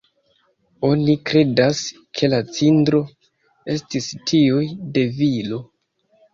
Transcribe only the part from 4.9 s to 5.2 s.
de